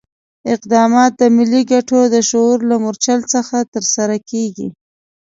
[0.53, 4.67] اقدامات د ملي ګټو د شعور له مورچل څخه ترسره کېږي.